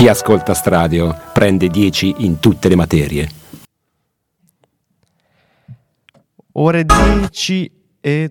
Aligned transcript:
Chi 0.00 0.08
ascolta 0.08 0.54
Stradio 0.54 1.14
prende 1.30 1.68
10 1.68 2.14
in 2.20 2.38
tutte 2.40 2.70
le 2.70 2.74
materie. 2.74 3.28
Ore 6.52 6.86
10 6.86 7.70
e 8.00 8.30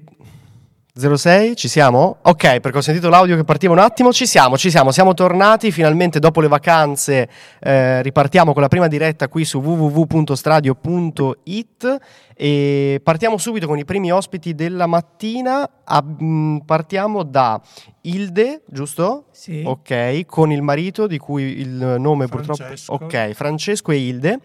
06, 0.99 1.55
ci 1.55 1.67
siamo? 1.69 2.17
Ok, 2.23 2.59
perché 2.59 2.79
ho 2.79 2.81
sentito 2.81 3.07
l'audio 3.09 3.35
che 3.37 3.43
partiva 3.45 3.71
un 3.73 3.79
attimo, 3.79 4.11
ci 4.11 4.25
siamo, 4.27 4.57
ci 4.57 4.69
siamo, 4.69 4.91
siamo 4.91 5.13
tornati 5.13 5.71
finalmente 5.71 6.19
dopo 6.19 6.41
le 6.41 6.49
vacanze, 6.49 7.29
eh, 7.59 8.01
ripartiamo 8.01 8.51
con 8.51 8.61
la 8.61 8.67
prima 8.67 8.87
diretta 8.87 9.29
qui 9.29 9.45
su 9.45 9.59
www.stradio.it 9.59 11.97
e 12.35 12.99
partiamo 13.03 13.37
subito 13.37 13.67
con 13.67 13.77
i 13.77 13.85
primi 13.85 14.11
ospiti 14.11 14.55
della 14.55 14.87
mattina, 14.87 15.69
Ab- 15.85 16.21
mm, 16.21 16.57
partiamo 16.59 17.23
da 17.23 17.61
Ilde, 18.01 18.63
giusto? 18.67 19.25
Sì. 19.31 19.63
Ok, 19.65 20.25
con 20.25 20.51
il 20.51 20.61
marito 20.61 21.07
di 21.07 21.17
cui 21.17 21.59
il 21.59 21.95
nome 21.97 22.27
Francesco. 22.27 22.97
purtroppo... 22.97 23.05
Ok, 23.05 23.31
Francesco 23.31 23.91
e 23.91 23.97
Ilde 23.97 24.39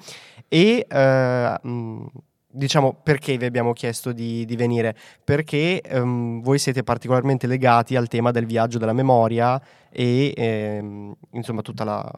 e... 0.49 0.87
eh, 0.89 1.55
mm, 1.67 2.05
diciamo 2.55 2.95
perché 3.03 3.37
vi 3.37 3.45
abbiamo 3.45 3.73
chiesto 3.73 4.13
di, 4.13 4.45
di 4.45 4.57
venire 4.57 4.97
perché 5.25 5.81
ehm, 5.81 6.41
voi 6.41 6.59
siete 6.59 6.85
particolarmente 6.85 7.47
legati 7.47 7.97
al 7.97 8.09
tema 8.09 8.31
del 8.31 8.47
viaggio 8.47 8.79
della 8.79 8.93
memoria 8.93 9.61
e 9.91 10.33
ehm, 10.37 11.15
insomma 11.33 11.63
tutta 11.63 11.85
la, 11.85 12.11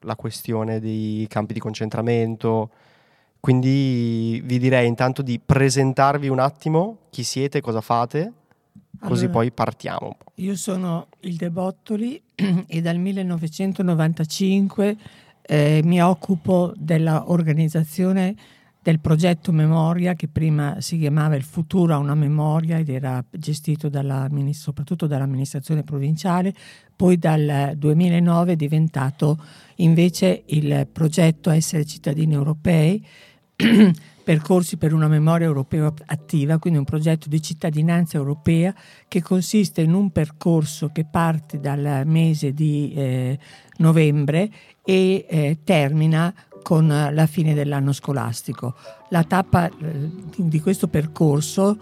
la 0.00 0.16
questione 0.16 0.80
dei 0.80 1.26
campi 1.28 1.52
di 1.52 1.60
concentramento 1.60 2.70
quindi 3.40 4.40
vi 4.42 4.58
direi 4.58 4.86
intanto 4.86 5.20
di 5.20 5.38
presentarvi 5.38 6.28
un 6.28 6.38
attimo 6.38 7.00
chi 7.10 7.22
siete, 7.22 7.60
cosa 7.60 7.82
fate 7.82 8.32
così 9.00 9.24
Allora, 9.24 9.38
poi 9.38 9.52
partiamo 9.52 10.06
un 10.06 10.14
po'. 10.16 10.32
Io 10.36 10.56
sono 10.56 11.08
Ilde 11.20 11.50
Bottoli 11.50 12.22
e 12.66 12.80
dal 12.80 12.96
1995 12.98 14.96
eh, 15.42 15.80
mi 15.84 16.02
occupo 16.02 16.72
dell'organizzazione 16.74 18.34
del 18.84 19.00
progetto 19.00 19.50
Memoria 19.50 20.12
che 20.12 20.28
prima 20.28 20.78
si 20.82 20.98
chiamava 20.98 21.36
Il 21.36 21.42
futuro 21.42 21.94
a 21.94 21.96
una 21.96 22.14
memoria 22.14 22.76
ed 22.76 22.90
era 22.90 23.24
gestito 23.30 23.88
dalla, 23.88 24.28
soprattutto 24.50 25.06
dall'amministrazione 25.06 25.84
provinciale, 25.84 26.52
poi 26.94 27.16
dal 27.16 27.72
2009 27.78 28.52
è 28.52 28.56
diventato 28.56 29.42
invece 29.76 30.42
il 30.48 30.86
progetto 30.92 31.48
Essere 31.48 31.86
cittadini 31.86 32.34
europei 32.34 33.02
percorsi 34.22 34.76
per 34.76 34.92
una 34.92 35.08
memoria 35.08 35.46
europea 35.46 35.90
attiva, 36.04 36.58
quindi 36.58 36.78
un 36.78 36.84
progetto 36.84 37.30
di 37.30 37.40
cittadinanza 37.40 38.18
europea 38.18 38.74
che 39.08 39.22
consiste 39.22 39.80
in 39.80 39.94
un 39.94 40.10
percorso 40.10 40.90
che 40.92 41.06
parte 41.06 41.58
dal 41.58 42.02
mese 42.04 42.52
di 42.52 42.92
eh, 42.94 43.38
novembre 43.78 44.50
e 44.84 45.24
eh, 45.26 45.58
termina 45.64 46.34
con 46.64 46.88
la 46.88 47.26
fine 47.26 47.52
dell'anno 47.52 47.92
scolastico. 47.92 48.74
La 49.10 49.22
tappa 49.22 49.68
eh, 49.68 50.10
di 50.34 50.60
questo 50.60 50.88
percorso 50.88 51.78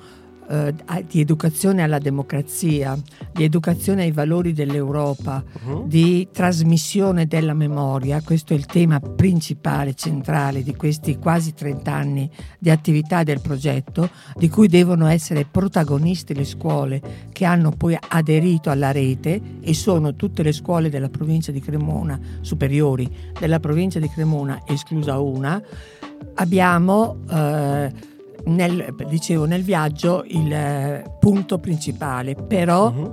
eh, 0.52 1.04
di 1.08 1.20
educazione 1.20 1.82
alla 1.82 1.98
democrazia, 1.98 2.96
di 3.32 3.42
educazione 3.44 4.02
ai 4.02 4.12
valori 4.12 4.52
dell'Europa, 4.52 5.42
Mhm. 5.64 5.88
di 5.88 6.28
trasmissione 6.30 7.26
della 7.26 7.54
memoria, 7.54 8.20
questo 8.22 8.52
è 8.52 8.56
il 8.56 8.66
tema 8.66 9.00
principale, 9.00 9.94
centrale 9.94 10.62
di 10.62 10.74
questi 10.76 11.16
quasi 11.18 11.54
30 11.54 11.92
anni 11.94 12.30
di 12.58 12.68
attività 12.70 13.22
del 13.22 13.40
progetto, 13.40 14.10
di 14.36 14.48
cui 14.48 14.68
devono 14.68 15.06
essere 15.06 15.46
protagoniste 15.50 16.34
le 16.34 16.44
scuole 16.44 17.00
che 17.32 17.44
hanno 17.44 17.70
poi 17.70 17.96
aderito 18.08 18.68
alla 18.70 18.92
rete 18.92 19.40
e 19.60 19.74
sono 19.74 20.14
tutte 20.16 20.42
le 20.42 20.52
scuole 20.52 20.90
della 20.90 21.08
provincia 21.08 21.50
di 21.52 21.60
Cremona, 21.60 22.18
superiori 22.42 23.08
della 23.38 23.58
provincia 23.60 23.98
di 23.98 24.08
Cremona, 24.10 24.62
esclusa 24.66 25.18
una, 25.18 25.60
abbiamo... 26.34 27.16
eh, 27.30 28.10
nel, 28.46 28.94
dicevo, 29.08 29.44
nel 29.44 29.62
viaggio 29.62 30.24
il 30.26 30.52
eh, 30.52 31.04
punto 31.18 31.58
principale, 31.58 32.34
però 32.34 32.90
Mhm. 32.90 33.12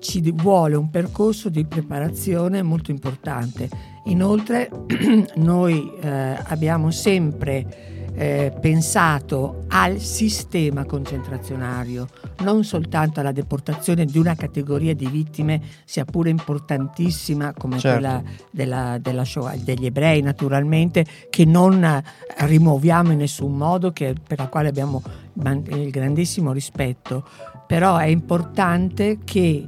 ci 0.00 0.32
vuole 0.32 0.76
un 0.76 0.90
percorso 0.90 1.48
di 1.48 1.64
preparazione 1.66 2.62
molto 2.62 2.90
importante. 2.90 3.68
Inoltre 4.04 4.70
noi 5.36 5.90
eh, 6.00 6.36
abbiamo 6.44 6.90
sempre 6.90 7.97
eh, 8.18 8.52
pensato 8.60 9.64
al 9.68 10.00
sistema 10.00 10.84
concentrazionario, 10.84 12.08
non 12.40 12.64
soltanto 12.64 13.20
alla 13.20 13.30
deportazione 13.30 14.04
di 14.06 14.18
una 14.18 14.34
categoria 14.34 14.92
di 14.92 15.06
vittime, 15.06 15.60
sia 15.84 16.04
pure 16.04 16.28
importantissima 16.28 17.54
come 17.56 17.78
Certo. 17.78 17.98
quella 18.00 18.22
della, 18.50 18.98
della 19.00 19.24
Shoah, 19.24 19.54
degli 19.56 19.86
ebrei 19.86 20.20
naturalmente, 20.20 21.06
che 21.30 21.44
non 21.44 21.84
eh, 21.84 22.02
rimuoviamo 22.46 23.12
in 23.12 23.18
nessun 23.18 23.56
modo, 23.56 23.92
che- 23.92 24.14
per 24.20 24.38
la 24.38 24.48
quale 24.48 24.68
abbiamo 24.68 25.00
il 25.68 25.90
grandissimo 25.90 26.50
rispetto, 26.50 27.24
però 27.68 27.98
è 27.98 28.06
importante 28.06 29.18
che 29.22 29.64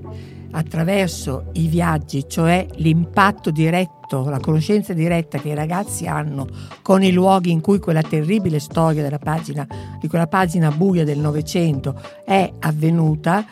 attraverso 0.52 1.46
i 1.52 1.66
viaggi, 1.66 2.24
cioè 2.28 2.66
l'impatto 2.76 3.50
diretto, 3.50 4.28
la 4.28 4.40
conoscenza 4.40 4.92
diretta 4.92 5.38
che 5.38 5.50
i 5.50 5.54
ragazzi 5.54 6.06
hanno 6.06 6.46
con 6.82 7.02
i 7.02 7.12
luoghi 7.12 7.50
in 7.50 7.60
cui 7.60 7.78
quella 7.78 8.02
terribile 8.02 8.58
storia 8.58 9.18
pagina, 9.18 9.66
di 10.00 10.08
quella 10.08 10.26
pagina 10.26 10.70
buia 10.70 11.04
del 11.04 11.18
Novecento 11.18 12.00
è 12.24 12.50
avvenuta, 12.60 13.46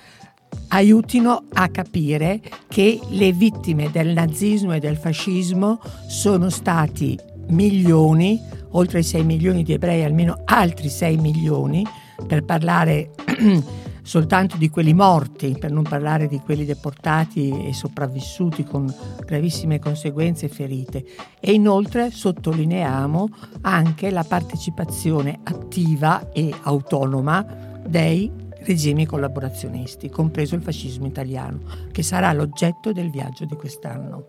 aiutino 0.69 1.45
a 1.53 1.69
capire 1.69 2.41
che 2.67 2.99
le 3.11 3.33
vittime 3.33 3.91
del 3.91 4.09
nazismo 4.09 4.73
e 4.73 4.81
del 4.81 4.97
fascismo 4.97 5.81
sono 6.09 6.51
stati 6.51 7.19
milioni, 7.49 8.41
oltre 8.73 8.99
ai 8.99 9.05
6 9.05 9.25
milioni 9.25 9.63
di 9.63 9.73
ebrei, 9.73 10.05
almeno 10.05 10.43
altri 10.45 10.89
6 10.89 11.17
milioni, 11.17 11.87
per 12.27 12.45
parlare 12.45 13.11
soltanto 14.09 14.57
di 14.57 14.71
quelli 14.71 14.95
morti, 14.95 15.55
per 15.61 15.71
non 15.71 15.83
parlare 15.83 16.29
di 16.29 16.41
quelli 16.41 16.65
deportati 16.65 17.67
e 17.67 17.75
sopravvissuti 17.75 18.65
con 18.65 18.91
gravissime 19.23 19.79
conseguenze 19.79 20.47
e 20.47 20.49
ferite. 20.49 21.05
E 21.39 21.53
inoltre 21.53 22.11
sottolineiamo 22.11 23.29
anche 23.61 24.11
la 24.11 24.25
partecipazione 24.25 25.41
attiva 25.43 26.33
e 26.33 26.51
autonoma 26.63 27.45
dei 27.87 28.33
regimi 28.61 29.05
collaborazionisti, 29.05 30.09
compreso 30.09 30.55
il 30.55 30.63
fascismo 30.63 31.07
italiano, 31.07 31.61
che 31.93 32.03
sarà 32.03 32.33
l'oggetto 32.33 32.93
del 32.93 33.11
viaggio 33.11 33.45
di 33.45 33.57
quest'anno. 33.57 34.29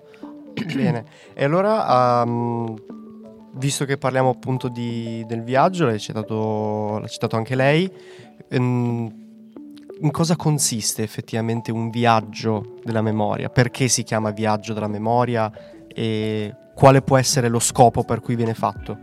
Bene, 0.75 1.05
e 1.33 1.45
allora, 1.45 2.21
ehm, 2.21 2.75
visto 3.53 3.85
che 3.85 3.97
parliamo 3.97 4.29
appunto 4.29 4.67
di- 4.67 5.23
del 5.25 5.41
viaggio, 5.41 5.85
l'hai 5.85 5.99
citato, 5.99 6.99
l'ha 6.99 7.07
citato 7.07 7.37
anche 7.37 7.55
lei, 7.55 7.89
ehm, 8.49 9.27
in 10.01 10.11
cosa 10.11 10.35
consiste 10.35 11.03
effettivamente 11.03 11.71
un 11.71 11.89
viaggio 11.89 12.75
della 12.83 13.01
memoria? 13.01 13.49
Perché 13.49 13.87
si 13.87 14.03
chiama 14.03 14.31
viaggio 14.31 14.73
della 14.73 14.87
memoria 14.87 15.51
e 15.87 16.55
quale 16.73 17.01
può 17.01 17.17
essere 17.17 17.49
lo 17.49 17.59
scopo 17.59 18.03
per 18.03 18.21
cui 18.21 18.35
viene 18.35 18.53
fatto? 18.53 18.97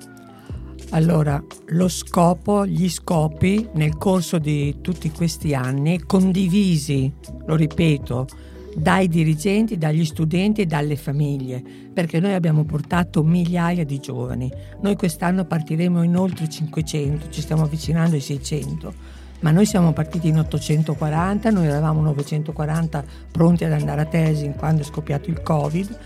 Allora, 0.91 1.43
lo 1.67 1.89
scopo, 1.89 2.65
gli 2.65 2.89
scopi 2.89 3.69
nel 3.75 3.97
corso 3.97 4.39
di 4.39 4.77
tutti 4.81 5.11
questi 5.11 5.53
anni, 5.55 6.05
condivisi, 6.05 7.13
lo 7.45 7.57
ripeto, 7.57 8.27
dai 8.77 9.09
dirigenti, 9.09 9.79
dagli 9.79 10.05
studenti 10.05 10.61
e 10.61 10.67
dalle 10.67 10.97
famiglie, 10.97 11.63
perché 11.93 12.21
noi 12.21 12.35
abbiamo 12.35 12.65
portato 12.65 13.25
migliaia 13.25 13.85
di 13.85 13.99
giovani. 13.99 14.51
Noi 14.81 14.97
quest'anno 14.97 15.45
partiremo 15.45 16.03
in 16.03 16.17
oltre 16.17 16.49
500, 16.49 17.31
ci 17.31 17.41
stiamo 17.41 17.63
avvicinando 17.63 18.15
ai 18.15 18.21
600, 18.21 18.95
ma 19.41 19.51
noi 19.51 19.67
siamo 19.67 19.93
partiti 19.93 20.29
in 20.29 20.39
840, 20.39 21.51
noi 21.51 21.67
eravamo 21.67 22.01
940 22.03 23.05
pronti 23.31 23.65
ad 23.65 23.73
andare 23.73 24.01
a 24.03 24.07
tesi 24.07 24.53
quando 24.57 24.83
è 24.83 24.85
scoppiato 24.85 25.31
il 25.31 25.43
Covid. 25.43 25.99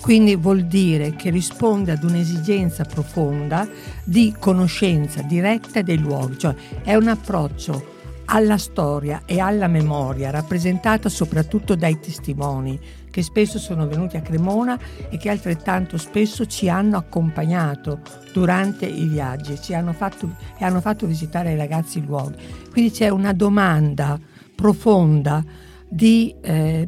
Quindi 0.00 0.34
vuol 0.34 0.64
dire 0.64 1.14
che 1.14 1.30
risponde 1.30 1.92
ad 1.92 2.02
un'esigenza 2.02 2.84
profonda 2.84 3.68
di 4.02 4.34
conoscenza 4.36 5.22
diretta 5.22 5.82
dei 5.82 5.98
luoghi, 5.98 6.36
cioè 6.36 6.54
è 6.82 6.96
un 6.96 7.06
approccio 7.06 7.96
alla 8.30 8.58
storia 8.58 9.22
e 9.24 9.40
alla 9.40 9.68
memoria 9.68 10.30
rappresentata 10.30 11.08
soprattutto 11.08 11.74
dai 11.74 11.98
testimoni 11.98 12.78
che 13.10 13.22
spesso 13.22 13.58
sono 13.58 13.86
venuti 13.86 14.16
a 14.16 14.20
Cremona 14.20 14.78
e 15.08 15.16
che 15.16 15.30
altrettanto 15.30 15.96
spesso 15.96 16.46
ci 16.46 16.68
hanno 16.68 16.96
accompagnato 16.98 18.00
durante 18.32 18.86
i 18.86 19.06
viaggi 19.06 19.60
ci 19.60 19.74
hanno 19.74 19.92
fatto, 19.92 20.36
e 20.58 20.64
hanno 20.64 20.80
fatto 20.80 21.06
visitare 21.06 21.50
ai 21.50 21.56
ragazzi 21.56 21.98
i 21.98 22.04
luoghi. 22.04 22.36
Quindi 22.70 22.90
c'è 22.90 23.08
una 23.08 23.32
domanda 23.32 24.18
profonda 24.54 25.42
di 25.88 26.34
eh, 26.42 26.86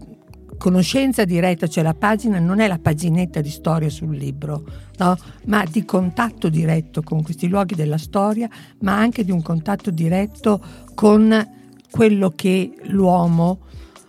conoscenza 0.61 1.25
diretta, 1.25 1.69
cioè 1.69 1.83
la 1.83 1.95
pagina 1.95 2.39
non 2.39 2.61
è 2.61 2.69
la 2.69 2.79
paginetta 2.79 3.41
di 3.41 3.49
storia 3.49 3.89
sul 3.89 4.15
libro, 4.15 4.63
no? 4.99 5.17
ma 5.47 5.65
di 5.65 5.87
contatto 5.87 6.51
diretto 6.51 7.03
con 7.03 7.23
questi 7.23 7.49
luoghi 7.49 7.75
della 7.75 7.97
storia, 7.97 8.47
ma 8.81 8.95
anche 8.95 9.25
di 9.25 9.31
un 9.31 9.41
contatto 9.41 9.91
diretto 9.91 10.63
con 10.95 11.49
quello 11.91 12.33
che 12.37 12.75
l'uomo 12.89 13.61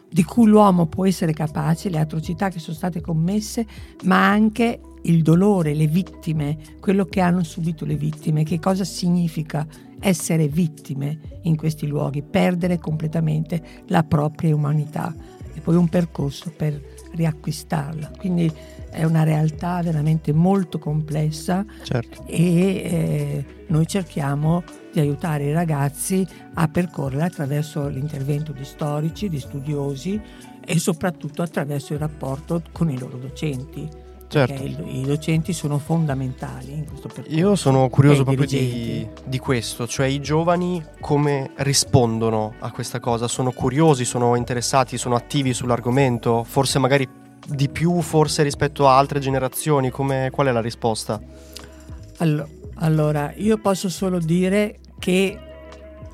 di 0.09 0.25
cui 0.25 0.45
l'uomo 0.45 0.88
può 0.88 1.06
essere 1.07 1.31
capace, 1.31 1.89
le 1.89 2.00
atrocità 2.00 2.50
che 2.50 2.59
sono 2.59 2.75
state 2.75 3.00
commesse, 3.00 3.65
ma 4.04 4.27
anche 4.27 4.81
il 5.04 5.21
dolore, 5.21 5.74
le 5.74 5.88
vittime, 5.88 6.57
quello 6.81 7.06
che 7.06 7.21
hanno 7.21 7.44
subito 7.44 7.86
le 7.86 7.95
vittime, 7.95 8.44
che 8.44 8.59
cosa 8.59 8.83
significa 8.83 9.65
essere 10.01 10.50
vittime 10.50 11.39
in 11.44 11.56
questi 11.56 11.88
luoghi, 11.88 12.21
perdere 12.24 12.77
completamente 12.77 13.63
la 13.88 14.04
propria 14.04 14.54
umanità 14.54 15.15
e 15.62 15.63
poi 15.63 15.75
un 15.75 15.88
percorso 15.88 16.52
per 16.56 16.81
riacquistarla. 17.13 18.12
Quindi 18.18 18.52
è 18.90 19.04
una 19.04 19.24
realtà 19.24 19.81
veramente 19.81 20.34
molto 20.34 20.80
complessa 20.80 21.63
certo. 21.84 22.24
e 22.25 22.44
eh, 22.44 23.46
noi 23.68 23.88
cerchiamo 23.88 24.63
di 24.92 25.00
aiutare 25.00 25.46
i 25.46 25.54
ragazzi 25.54 26.28
a 26.56 26.68
percorrere 26.68 27.24
attraverso 27.24 27.88
l'intervento 27.88 28.52
di 28.52 28.66
storici, 28.66 29.30
di 29.30 29.40
studiosi 29.40 30.19
e 30.66 30.80
soprattutto 30.80 31.42
attraverso 31.42 31.94
il 31.94 32.00
rapporto 32.00 32.64
con 32.72 32.90
i 32.90 32.98
loro 32.98 33.18
docenti. 33.18 34.00
Certo. 34.31 34.63
I, 34.63 35.00
I, 35.00 35.01
docenti 35.01 35.51
sono 35.51 35.78
fondamentali 35.78 36.72
in 36.72 36.86
questo 36.86 37.10
percorso. 37.10 37.38
Io 37.38 37.56
sono 37.57 37.89
curioso 37.89 38.24
proprio 38.24 38.48
di, 38.48 39.06
di, 39.25 39.39
questo, 39.39 39.86
cioè 39.86 40.06
i 40.06 40.22
giovani 40.22 40.81
come 41.01 41.51
rispondono 41.57 42.54
a 42.60 42.72
questa 42.72 43.01
cosa? 43.01 43.28
Sono 43.28 43.51
curiosi, 43.51 44.06
sono 44.06 44.38
interessati, 44.38 44.98
sono 44.98 45.16
attivi 45.16 45.54
sull'argomento? 45.54 46.45
Forse 46.45 46.80
magari 46.80 47.06
di 47.45 47.68
più, 47.68 48.00
forse 48.00 48.44
rispetto 48.44 48.88
a 48.88 48.98
altre 48.98 49.19
generazioni? 49.19 49.89
Come, 49.89 50.30
qual 50.31 50.48
è 50.48 50.51
la 50.54 50.62
risposta? 50.62 51.22
Allora, 52.19 52.48
allora, 52.75 53.33
io 53.36 53.57
posso 53.57 53.89
solo 53.89 54.18
dire 54.18 54.80
che 54.98 55.38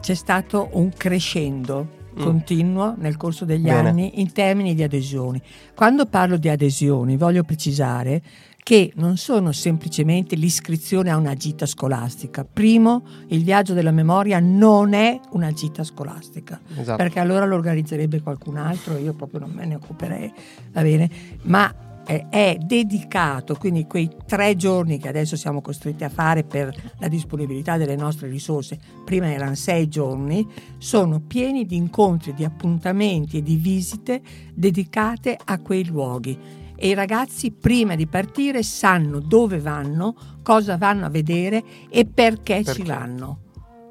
c'è 0.02 0.16
stato 0.16 0.70
un 0.72 0.90
crescendo 0.90 1.97
mm. 2.18 2.24
continuo 2.24 2.96
nel 2.98 3.18
corso 3.18 3.46
degli 3.46 3.64
Bene. 3.64 3.90
anni 3.90 4.20
in 4.22 4.32
termini 4.32 4.74
di 4.76 4.84
adesioni. 4.84 5.42
Quando 5.76 6.06
parlo 6.06 6.38
di 6.38 6.50
adesioni 6.50 7.18
voglio 7.18 7.44
precisare 7.44 8.22
che 8.68 8.92
non 8.96 9.16
sono 9.16 9.54
semplicemente 9.54 10.36
l'iscrizione 10.36 11.10
a 11.10 11.16
una 11.16 11.36
gita 11.36 11.66
scolastica. 11.66 12.44
Primo, 12.44 13.02
il 13.28 13.42
viaggio 13.42 13.74
della 13.74 13.92
memoria 13.92 14.42
non 14.42 14.92
è 14.92 15.18
una 15.30 15.54
gita 15.54 15.86
scolastica, 15.86 16.60
esatto. 16.76 16.98
perché 16.98 17.22
allora 17.22 17.46
lo 17.46 17.56
organizzerebbe 17.56 18.20
qualcun 18.22 18.58
altro 18.58 18.98
io 18.98 19.14
proprio 19.14 19.40
non 19.40 19.52
me 19.52 19.66
ne 19.66 19.76
occuperei, 19.76 20.34
va 20.74 20.82
bene? 20.82 21.10
Ma 21.44 21.74
è 22.08 22.58
dedicato, 22.62 23.56
quindi 23.56 23.86
quei 23.86 24.10
tre 24.26 24.56
giorni 24.56 24.98
che 24.98 25.10
adesso 25.10 25.36
siamo 25.36 25.62
costretti 25.62 26.06
a 26.06 26.10
fare 26.10 26.44
per 26.44 26.74
la 27.00 27.08
disponibilità 27.10 27.76
delle 27.76 27.98
nostre 27.98 28.30
risorse, 28.30 28.80
prima 29.04 29.30
erano 29.32 29.56
sei 29.56 29.90
giorni, 29.90 30.48
sono 30.78 31.20
pieni 31.20 31.66
di 31.66 31.76
incontri, 31.76 32.34
di 32.34 32.46
appuntamenti 32.46 33.38
e 33.38 33.44
di 33.44 33.56
visite 33.58 34.22
dedicate 34.54 35.38
a 35.44 35.60
quei 35.60 35.86
luoghi. 35.86 36.66
E 36.80 36.90
i 36.90 36.94
ragazzi 36.94 37.52
prima 37.52 37.96
di 37.96 38.08
partire 38.08 38.64
sanno 38.64 39.20
dove 39.20 39.60
vanno, 39.60 40.16
cosa 40.44 40.78
vanno 40.78 41.06
a 41.06 41.10
vedere 41.10 41.64
e 41.90 42.06
perché, 42.06 42.62
perché? 42.62 42.74
ci 42.74 42.84
vanno. 42.84 43.40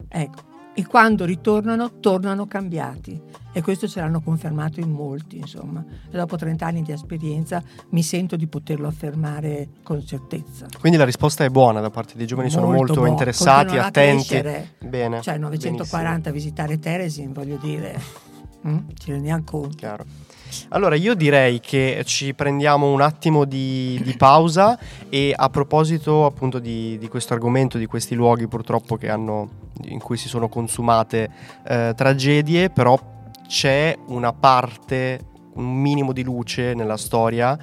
Ecco 0.08 0.45
e 0.78 0.87
quando 0.87 1.25
ritornano 1.25 2.00
tornano 2.00 2.46
cambiati 2.46 3.19
e 3.50 3.62
questo 3.62 3.88
ce 3.88 4.00
l'hanno 4.00 4.20
confermato 4.20 4.78
in 4.81 4.90
molti 4.90 5.38
insomma 5.38 5.82
e 6.11 6.14
dopo 6.14 6.37
30 6.37 6.67
anni 6.67 6.82
di 6.82 6.93
esperienza 6.93 7.62
mi 7.90 8.02
sento 8.02 8.37
di 8.37 8.46
poterlo 8.46 8.87
affermare 8.87 9.69
con 9.82 10.05
certezza 10.05 10.67
quindi 10.78 10.99
la 10.99 11.06
risposta 11.06 11.44
è 11.44 11.49
buona 11.49 11.81
da 11.81 11.88
parte 11.88 12.12
dei 12.19 12.26
giovani 12.26 12.50
molto 12.50 12.62
sono 12.62 12.76
molto 12.76 12.93
buona. 12.93 13.08
interessati 13.08 13.78
attenti 13.78 14.43
bene 14.87 15.23
cioè 15.23 15.38
940 15.38 16.31
benissimo. 16.31 16.34
visitare 16.34 16.78
Teresin 16.78 17.32
voglio 17.32 17.56
dire 17.56 17.99
mm? 18.69 18.78
ci 18.99 19.12
rendiamo 19.12 19.43
conto 19.44 19.76
Chiaro. 19.76 20.05
Allora 20.69 20.94
io 20.94 21.14
direi 21.14 21.58
che 21.61 22.02
ci 22.05 22.32
prendiamo 22.32 22.93
un 22.93 23.00
attimo 23.00 23.44
di, 23.44 24.00
di 24.02 24.17
pausa 24.17 24.78
e 25.08 25.34
a 25.37 25.49
proposito 25.50 26.25
appunto 26.25 26.61
di, 26.61 26.96
di, 26.99 27.08
questo 27.08 27.34
argomento, 27.34 27.78
di 27.78 27.87
questi 27.87 28.14
luoghi 28.14 28.46
purtroppo 28.46 28.96
hanno, 29.08 29.49
in 29.84 30.00
cui 30.00 30.17
si 30.17 30.28
sono 30.28 30.49
consumate 30.49 31.31
eh, 31.67 31.93
tragedie, 31.94 32.70
però 32.70 32.99
c'è 33.46 33.96
una 34.08 34.32
parte, 34.32 35.20
un 35.55 35.73
minimo 35.81 36.12
di 36.12 36.23
luce 36.23 36.75
nella 36.75 36.96
storia 36.96 37.58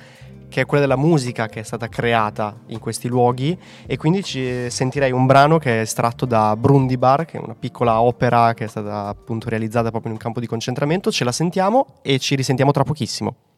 che 0.54 0.62
è 0.62 0.66
quella 0.68 0.84
della 0.86 0.98
musica 1.00 1.48
che 1.48 1.62
è 1.62 1.64
stata 1.64 1.90
creata 1.90 2.56
in 2.68 2.78
questi 2.78 3.08
luoghi 3.08 3.58
e 3.88 3.98
quindi 3.98 4.24
ci 4.24 4.70
sentirei 4.70 5.12
un 5.12 5.26
brano 5.26 5.58
che 5.58 5.78
è 5.78 5.82
estratto 5.82 6.28
da 6.28 6.56
Brundibar, 6.56 7.26
che 7.26 7.40
è 7.40 7.42
una 7.42 7.56
piccola 7.56 8.00
opera 8.00 8.54
che 8.54 8.66
è 8.66 8.68
stata 8.68 9.08
appunto 9.08 9.50
realizzata 9.50 9.90
proprio 9.90 10.12
in 10.12 10.18
un 10.18 10.22
campo 10.22 10.40
di 10.40 10.46
concentramento, 10.46 11.12
ce 11.12 11.24
la 11.24 11.32
sentiamo 11.32 11.96
e 12.04 12.20
ci 12.20 12.36
risentiamo 12.36 12.72
tra 12.72 12.84
pochissimo. 12.84 13.53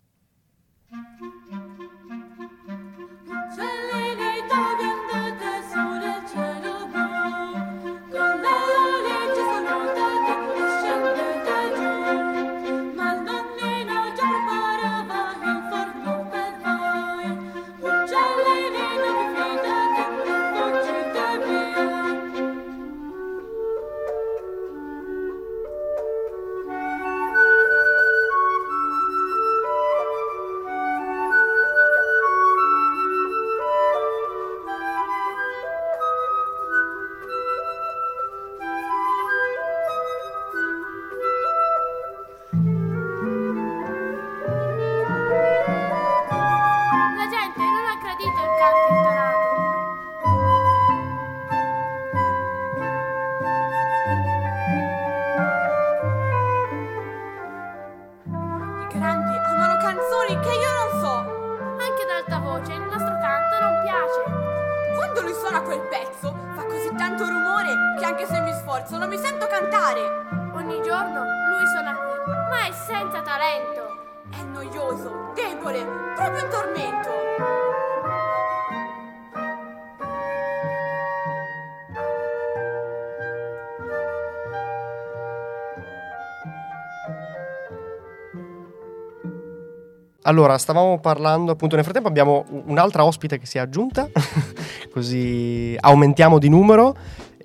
Allora, 90.27 90.57
stavamo 90.57 90.99
parlando 90.99 91.51
appunto, 91.51 91.75
nel 91.75 91.83
frattempo 91.83 92.09
abbiamo 92.09 92.45
un'altra 92.65 93.05
ospite 93.05 93.37
che 93.37 93.45
si 93.45 93.59
è 93.59 93.61
aggiunta, 93.61 94.09
così 94.91 95.77
aumentiamo 95.79 96.39
di 96.39 96.49
numero. 96.49 96.95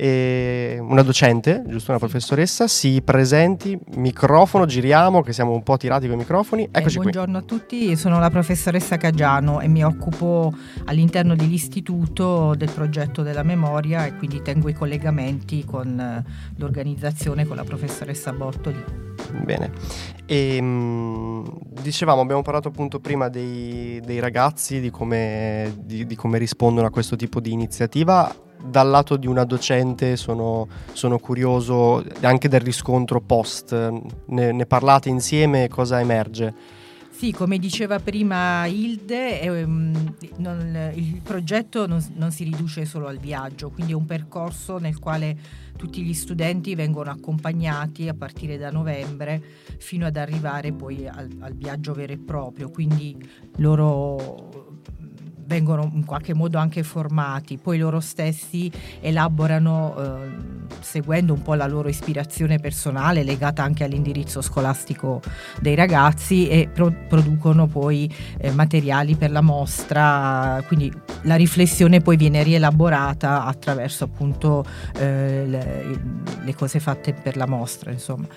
Una 0.07 1.03
docente, 1.03 1.63
giusto 1.67 1.91
una 1.91 1.99
professoressa, 1.99 2.67
si 2.67 3.03
presenti, 3.03 3.79
microfono, 3.97 4.65
giriamo, 4.65 5.23
che 5.23 5.33
siamo 5.33 5.53
un 5.53 5.63
po' 5.63 5.77
tirati 5.77 6.07
con 6.07 6.17
i 6.17 6.19
microfoni. 6.19 6.65
Eh, 6.65 6.69
Eccoci 6.73 6.97
eh, 6.97 7.01
buongiorno 7.01 7.39
qui. 7.39 7.43
a 7.43 7.59
tutti, 7.59 7.97
sono 7.97 8.19
la 8.19 8.31
professoressa 8.31 8.97
Caggiano 8.97 9.61
e 9.61 9.69
mi 9.69 9.85
occupo 9.85 10.55
all'interno 10.87 11.35
dell'istituto 11.35 12.55
del 12.55 12.71
progetto 12.71 13.23
della 13.23 13.43
memoria 13.43 14.07
e 14.07 14.17
quindi 14.17 14.43
tengo 14.43 14.69
i 14.69 14.73
collegamenti 14.73 15.65
con 15.65 15.99
eh, 15.99 16.25
l'organizzazione 16.57 17.45
con 17.47 17.57
la 17.57 17.65
professoressa 17.65 18.33
Bottoli. 18.33 18.83
Bene. 19.45 19.71
E, 20.27 20.57
ehm, 20.57 21.59
dicevamo, 21.83 22.21
abbiamo 22.21 22.43
parlato 22.43 22.69
appunto 22.69 23.01
prima 23.01 23.29
dei, 23.29 24.01
dei 24.05 24.19
ragazzi, 24.19 24.81
di 24.81 24.91
come, 24.91 25.75
di, 25.83 26.07
di 26.07 26.15
come, 26.15 26.39
rispondono 26.39 26.87
a 26.87 26.91
questo 26.91 27.17
tipo 27.17 27.41
di 27.41 27.53
iniziativa. 27.53 28.49
Dal 28.63 28.89
lato 28.89 29.17
di 29.17 29.27
una 29.27 29.45
docente 29.45 30.17
sono, 30.17 30.69
sono 30.93 31.19
curioso 31.19 32.05
anche 32.21 32.49
del 32.49 32.61
riscontro 32.61 33.21
post. 33.21 33.73
Ne, 34.27 34.53
ne 34.53 34.67
parlate 34.67 35.09
insieme? 35.09 35.69
Cosa 35.69 36.01
emerge? 36.01 36.79
Sì, 37.21 37.33
come 37.33 37.59
diceva 37.59 37.99
prima 37.99 38.65
Hilde, 38.65 39.43
eh, 39.43 39.67
non, 39.67 40.91
il 40.95 41.21
progetto 41.23 41.87
non, 41.87 42.03
non, 42.15 42.33
si 42.33 42.45
riduce 42.45 42.87
solo 42.87 43.09
al 43.09 43.19
viaggio, 43.19 43.69
quindi 43.69 43.93
è 43.93 43.95
un 43.95 44.07
percorso 44.07 44.79
nel 44.79 44.99
quale 44.99 45.37
tutti 45.77 46.01
gli 46.01 46.15
studenti 46.15 46.75
vengono 46.75 47.11
accompagnati 47.11 48.09
a 48.09 48.15
partire 48.15 48.57
da 48.57 48.71
novembre 48.71 49.43
fino 49.77 50.07
ad 50.07 50.17
arrivare 50.17 50.73
poi 50.73 51.07
al, 51.07 51.29
al 51.41 51.53
viaggio 51.53 51.93
vero 51.93 52.15
e 52.15 52.17
proprio, 52.17 52.71
quindi 52.71 53.15
loro 53.57 54.79
vengono 55.51 55.91
in 55.95 56.05
qualche 56.05 56.33
modo 56.33 56.59
anche 56.59 56.85
formati, 56.85 57.59
poi 57.59 57.77
loro 57.77 57.99
stessi 57.99 58.71
elaborano, 59.01 59.95
eh, 59.99 60.77
seguendo 60.79 61.33
un 61.33 61.43
po' 61.43 61.55
la 61.55 61.67
loro 61.67 61.89
ispirazione 61.89 62.61
personale 62.61 63.25
legata 63.25 63.65
anche 63.65 63.83
all'indirizzo 63.83 64.43
scolastico 64.43 65.21
dei 65.61 65.75
ragazzi 65.75 66.49
e 66.49 66.69
pro- 66.73 66.95
producono 67.09 67.67
poi 67.67 68.09
eh, 68.39 68.53
materiali 68.53 69.17
per 69.17 69.33
la 69.33 69.41
mostra, 69.41 70.63
quindi 70.69 70.93
la 71.23 71.35
riflessione 71.35 72.01
poi 72.01 72.17
viene 72.17 72.45
rielaborata 72.45 73.45
attraverso 73.45 74.05
appunto 74.05 74.65
eh, 74.99 75.45
le, 75.47 76.01
le 76.45 76.55
cose 76.55 76.79
fatte 76.79 77.13
per 77.13 77.37
la 77.37 77.49
mostra, 77.49 77.91
insomma. 77.91 78.29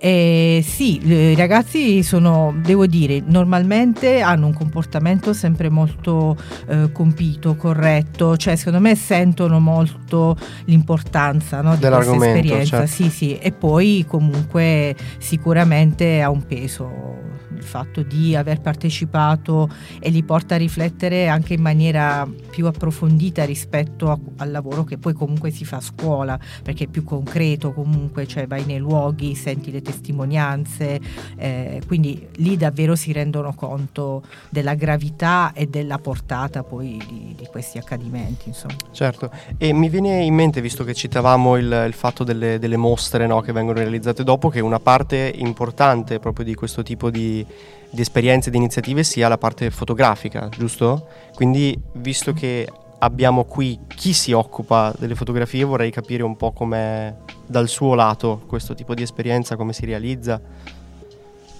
Eh, 0.00 0.62
sì, 0.64 1.04
i 1.04 1.34
ragazzi 1.34 2.04
sono, 2.04 2.54
devo 2.62 2.86
dire, 2.86 3.20
normalmente 3.24 4.20
hanno 4.20 4.46
un 4.46 4.54
comportamento 4.54 5.32
sempre 5.32 5.68
molto 5.68 6.36
eh, 6.68 6.92
compito, 6.92 7.56
corretto, 7.56 8.36
cioè 8.36 8.54
secondo 8.54 8.78
me 8.78 8.94
sentono 8.94 9.58
molto 9.58 10.36
l'importanza 10.66 11.62
no, 11.62 11.74
di 11.74 11.84
questa 11.84 12.14
esperienza. 12.14 12.64
Certo. 12.64 12.86
Sì, 12.86 13.10
sì, 13.10 13.38
e 13.38 13.50
poi 13.50 14.04
comunque 14.06 14.94
sicuramente 15.18 16.22
ha 16.22 16.30
un 16.30 16.46
peso 16.46 17.16
il 17.58 17.64
fatto 17.64 18.02
di 18.02 18.34
aver 18.34 18.60
partecipato 18.60 19.68
e 19.98 20.10
li 20.10 20.22
porta 20.22 20.54
a 20.54 20.58
riflettere 20.58 21.28
anche 21.28 21.54
in 21.54 21.60
maniera 21.60 22.26
più 22.50 22.66
approfondita 22.66 23.44
rispetto 23.44 24.10
a, 24.10 24.18
al 24.36 24.50
lavoro 24.50 24.84
che 24.84 24.96
poi 24.96 25.12
comunque 25.12 25.50
si 25.50 25.64
fa 25.64 25.76
a 25.76 25.80
scuola, 25.80 26.38
perché 26.62 26.84
è 26.84 26.86
più 26.86 27.04
concreto 27.04 27.72
comunque, 27.72 28.26
cioè 28.26 28.46
vai 28.46 28.64
nei 28.64 28.78
luoghi, 28.78 29.34
senti 29.34 29.70
le 29.70 29.82
testimonianze, 29.82 31.00
eh, 31.36 31.82
quindi 31.86 32.26
lì 32.36 32.56
davvero 32.56 32.94
si 32.94 33.12
rendono 33.12 33.52
conto 33.54 34.22
della 34.48 34.74
gravità 34.74 35.52
e 35.52 35.66
della 35.66 35.98
portata 35.98 36.62
poi 36.62 37.02
di, 37.08 37.34
di 37.36 37.46
questi 37.46 37.78
accadimenti. 37.78 38.48
Insomma. 38.48 38.76
Certo, 38.92 39.30
e 39.56 39.72
mi 39.72 39.88
viene 39.88 40.22
in 40.22 40.34
mente, 40.34 40.60
visto 40.60 40.84
che 40.84 40.94
citavamo 40.94 41.56
il, 41.56 41.84
il 41.86 41.92
fatto 41.92 42.24
delle, 42.24 42.58
delle 42.58 42.76
mostre 42.76 43.26
no, 43.26 43.40
che 43.40 43.52
vengono 43.52 43.78
realizzate 43.78 44.22
dopo, 44.22 44.48
che 44.48 44.60
una 44.60 44.80
parte 44.80 45.32
importante 45.36 46.18
proprio 46.18 46.44
di 46.44 46.54
questo 46.54 46.82
tipo 46.82 47.10
di, 47.10 47.44
di 47.90 48.00
esperienze, 48.00 48.50
di 48.50 48.56
iniziative 48.56 49.02
sia 49.02 49.28
la 49.28 49.38
parte 49.38 49.70
fotografica, 49.70 50.48
giusto? 50.56 51.08
Quindi, 51.34 51.78
visto 51.94 52.32
che 52.32 52.68
abbiamo 52.98 53.44
qui 53.44 53.78
chi 53.86 54.12
si 54.12 54.32
occupa 54.32 54.94
delle 54.98 55.14
fotografie, 55.14 55.64
vorrei 55.64 55.90
capire 55.90 56.22
un 56.22 56.36
po' 56.36 56.52
com'è 56.52 57.14
dal 57.46 57.68
suo 57.68 57.94
lato 57.94 58.42
questo 58.46 58.74
tipo 58.74 58.94
di 58.94 59.02
esperienza, 59.02 59.56
come 59.56 59.72
si 59.72 59.86
realizza. 59.86 60.40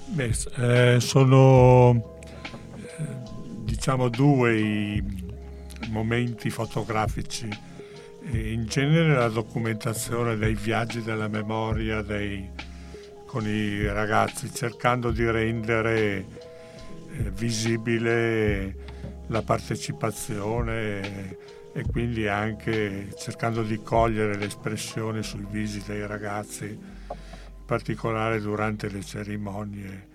Beh, 0.06 0.34
eh, 0.56 1.00
sono 1.00 1.90
eh, 1.92 3.04
diciamo 3.64 4.08
due 4.08 4.58
i 4.58 5.02
momenti 5.90 6.50
fotografici. 6.50 7.48
In 8.30 8.66
genere 8.66 9.14
la 9.14 9.28
documentazione 9.28 10.36
dei 10.36 10.54
viaggi 10.54 11.02
della 11.02 11.28
memoria 11.28 12.02
dei, 12.02 12.50
con 13.28 13.46
i 13.46 13.86
ragazzi, 13.86 14.50
cercando 14.52 15.10
di 15.10 15.30
rendere 15.30 16.16
eh, 16.16 17.30
visibile 17.30 18.74
la 19.26 19.42
partecipazione 19.42 21.36
e 21.74 21.84
quindi 21.90 22.26
anche 22.26 23.12
cercando 23.18 23.62
di 23.62 23.82
cogliere 23.82 24.34
le 24.36 24.46
espressioni 24.46 25.22
sui 25.22 25.46
visi 25.50 25.82
dei 25.86 26.06
ragazzi, 26.06 26.64
in 26.64 27.64
particolare 27.66 28.40
durante 28.40 28.88
le 28.88 29.04
cerimonie. 29.04 30.06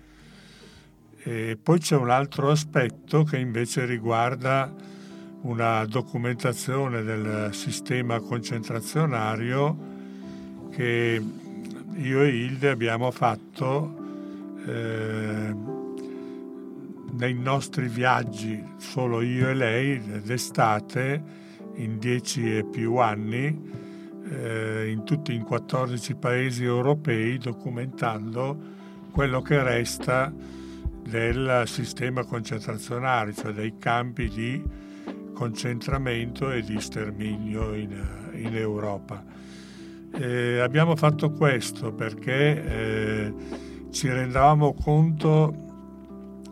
E 1.22 1.56
poi 1.62 1.78
c'è 1.78 1.94
un 1.94 2.10
altro 2.10 2.50
aspetto 2.50 3.22
che 3.22 3.38
invece 3.38 3.84
riguarda 3.84 4.74
una 5.42 5.84
documentazione 5.86 7.04
del 7.04 7.50
sistema 7.52 8.18
concentrazionario 8.18 9.92
che 10.72 11.22
io 11.96 12.22
e 12.22 12.28
Hilde 12.28 12.70
abbiamo 12.70 13.10
fatto 13.10 13.94
eh, 14.66 15.54
nei 17.12 17.34
nostri 17.34 17.88
viaggi, 17.88 18.62
solo 18.78 19.20
io 19.20 19.48
e 19.48 19.54
lei, 19.54 20.20
d'estate, 20.22 21.42
in 21.76 21.98
dieci 21.98 22.56
e 22.56 22.64
più 22.64 22.96
anni, 22.96 23.72
eh, 24.28 24.90
in 24.90 25.04
tutti 25.04 25.34
in 25.34 25.44
14 25.44 26.14
paesi 26.16 26.64
europei, 26.64 27.38
documentando 27.38 28.72
quello 29.10 29.42
che 29.42 29.62
resta 29.62 30.32
del 30.32 31.62
sistema 31.66 32.24
concentrazionale, 32.24 33.34
cioè 33.34 33.52
dei 33.52 33.74
campi 33.78 34.28
di 34.28 34.62
concentramento 35.34 36.50
e 36.50 36.62
di 36.62 36.80
sterminio 36.80 37.74
in, 37.74 38.30
in 38.32 38.56
Europa. 38.56 39.22
Eh, 40.16 40.60
abbiamo 40.60 40.94
fatto 40.94 41.32
questo 41.32 41.92
perché 41.92 42.64
eh, 42.64 43.34
ci 43.90 44.08
rendavamo 44.08 44.72
conto 44.74 45.52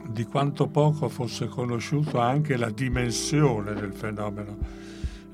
di 0.09 0.25
quanto 0.25 0.67
poco 0.67 1.09
fosse 1.09 1.47
conosciuto 1.47 2.19
anche 2.19 2.57
la 2.57 2.71
dimensione 2.71 3.73
del 3.75 3.93
fenomeno. 3.93 4.59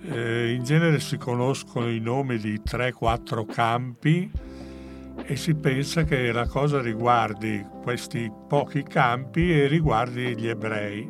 Eh, 0.03 0.53
in 0.53 0.63
genere 0.63 1.01
si 1.01 1.17
conoscono 1.17 1.91
i 1.91 2.01
nomi 2.01 2.37
di 2.37 2.61
3-4 2.61 3.47
campi 3.47 4.31
e 5.25 5.37
si 5.37 5.55
pensa 5.55 6.05
che 6.05 6.31
la 6.31 6.47
cosa 6.47 6.83
riguardi 6.83 7.65
questi 7.83 8.31
pochi 8.47 8.83
campi 8.83 9.53
e 9.53 9.67
riguardi 9.69 10.37
gli 10.37 10.49
ebrei, 10.49 11.09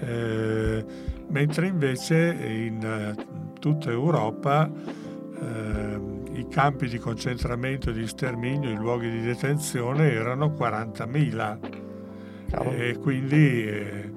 eh, 0.00 0.84
mentre 1.28 1.66
invece 1.66 2.36
in 2.40 2.84
eh, 2.84 3.26
tutta 3.58 3.90
Europa 3.90 4.70
eh, 5.44 6.38
i 6.38 6.48
campi 6.48 6.88
di 6.88 6.98
concentramento 6.98 7.90
e 7.90 7.92
di 7.92 8.06
sterminio, 8.06 8.70
i 8.70 8.76
luoghi 8.76 9.10
di 9.10 9.20
detenzione 9.20 10.10
erano 10.10 10.54
40.000 10.58 11.82
e 12.76 12.96
quindi 12.98 13.66
eh, 13.66 14.12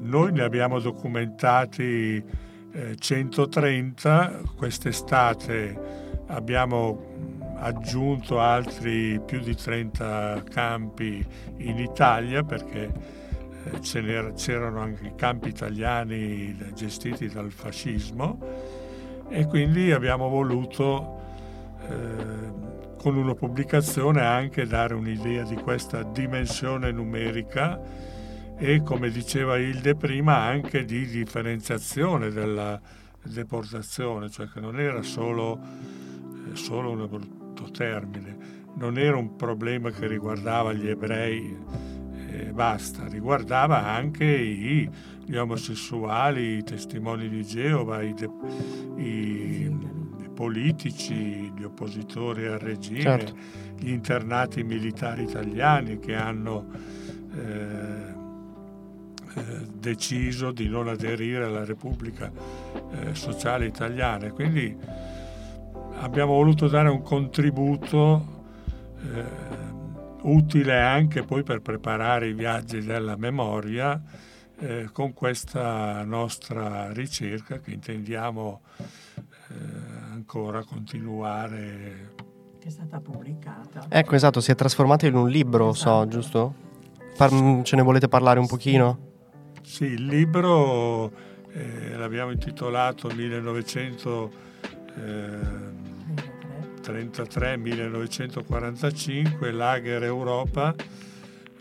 noi 0.00 0.32
ne 0.32 0.42
abbiamo 0.42 0.78
documentati 0.80 2.22
eh, 2.72 2.96
130, 2.96 4.40
quest'estate 4.56 6.02
abbiamo 6.26 7.12
aggiunto 7.56 8.40
altri 8.40 9.20
più 9.24 9.40
di 9.40 9.54
30 9.54 10.44
campi 10.50 11.24
in 11.58 11.78
Italia 11.78 12.42
perché 12.42 12.92
eh, 13.64 14.32
c'erano 14.34 14.80
anche 14.80 15.12
campi 15.16 15.48
italiani 15.48 16.56
gestiti 16.74 17.28
dal 17.28 17.50
fascismo 17.50 18.83
e 19.28 19.46
quindi 19.46 19.90
abbiamo 19.92 20.28
voluto 20.28 21.20
eh, 21.88 22.52
con 22.98 23.16
una 23.16 23.34
pubblicazione 23.34 24.22
anche 24.22 24.66
dare 24.66 24.94
un'idea 24.94 25.44
di 25.44 25.56
questa 25.56 26.02
dimensione 26.02 26.90
numerica 26.90 27.78
e 28.56 28.82
come 28.82 29.10
diceva 29.10 29.58
Hilde 29.58 29.94
prima 29.94 30.38
anche 30.38 30.84
di 30.84 31.06
differenziazione 31.06 32.30
della 32.30 32.80
deportazione, 33.22 34.30
cioè 34.30 34.48
che 34.48 34.60
non 34.60 34.78
era 34.78 35.02
solo, 35.02 35.58
eh, 36.50 36.56
solo 36.56 36.90
un 36.92 37.08
brutto 37.08 37.70
termine, 37.70 38.36
non 38.76 38.98
era 38.98 39.16
un 39.16 39.36
problema 39.36 39.90
che 39.90 40.06
riguardava 40.06 40.72
gli 40.72 40.88
ebrei 40.88 41.56
e 42.40 42.52
basta, 42.52 43.06
riguardava 43.06 43.84
anche 43.84 44.24
i, 44.24 44.88
gli 45.24 45.36
omosessuali, 45.36 46.58
i 46.58 46.64
testimoni 46.64 47.28
di 47.28 47.44
Geova, 47.44 48.02
i, 48.02 48.14
i 48.96 49.70
politici, 50.34 51.52
gli 51.56 51.62
oppositori 51.62 52.46
al 52.46 52.58
regime, 52.58 53.00
certo. 53.00 53.34
gli 53.78 53.90
internati 53.90 54.64
militari 54.64 55.22
italiani 55.22 56.00
che 56.00 56.14
hanno 56.14 56.66
eh, 57.36 58.12
eh, 59.36 59.66
deciso 59.72 60.50
di 60.50 60.68
non 60.68 60.88
aderire 60.88 61.44
alla 61.44 61.64
Repubblica 61.64 62.30
eh, 62.30 63.14
Sociale 63.14 63.66
Italiana. 63.66 64.30
Quindi 64.32 64.76
abbiamo 66.00 66.32
voluto 66.32 66.66
dare 66.68 66.88
un 66.88 67.02
contributo 67.02 68.42
eh, 69.00 69.63
utile 70.24 70.80
anche 70.80 71.22
poi 71.22 71.42
per 71.42 71.60
preparare 71.60 72.28
i 72.28 72.34
viaggi 72.34 72.82
della 72.82 73.16
memoria 73.16 74.00
eh, 74.58 74.88
con 74.92 75.12
questa 75.12 76.02
nostra 76.04 76.92
ricerca 76.92 77.58
che 77.58 77.72
intendiamo 77.72 78.60
eh, 79.16 79.54
ancora 80.12 80.62
continuare. 80.64 82.12
Che 82.58 82.68
è 82.68 82.70
stata 82.70 83.00
pubblicata. 83.00 83.86
Ecco, 83.88 84.14
esatto, 84.14 84.40
si 84.40 84.50
è 84.50 84.54
trasformato 84.54 85.06
in 85.06 85.14
un 85.14 85.28
libro, 85.28 85.70
esatto. 85.70 86.00
so, 86.00 86.08
giusto? 86.08 86.54
par- 87.16 87.62
ce 87.62 87.76
ne 87.76 87.82
volete 87.82 88.08
parlare 88.08 88.38
un 88.38 88.46
pochino? 88.46 89.12
Sì, 89.62 89.84
il 89.84 90.06
libro 90.06 91.10
eh, 91.52 91.96
l'abbiamo 91.96 92.30
intitolato 92.32 93.08
1933-1945, 96.92 99.52
Lager 99.52 100.02
Europa, 100.02 100.74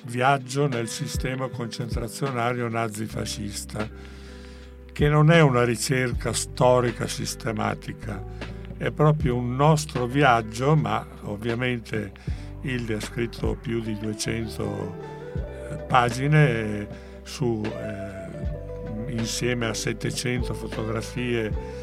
viaggio 0.05 0.67
nel 0.67 0.89
sistema 0.89 1.47
concentrazionario 1.47 2.67
nazifascista, 2.67 3.89
che 4.91 5.07
non 5.07 5.31
è 5.31 5.39
una 5.41 5.63
ricerca 5.63 6.33
storica 6.33 7.07
sistematica, 7.07 8.21
è 8.77 8.91
proprio 8.91 9.37
un 9.37 9.55
nostro 9.55 10.05
viaggio, 10.05 10.75
ma 10.75 11.07
ovviamente 11.21 12.11
Hilde 12.61 12.95
ha 12.95 12.99
scritto 12.99 13.57
più 13.59 13.81
di 13.81 13.97
200 13.97 14.95
eh, 15.35 15.75
pagine 15.87 16.87
su, 17.23 17.61
eh, 17.63 19.11
insieme 19.11 19.67
a 19.67 19.73
700 19.73 20.53
fotografie 20.53 21.82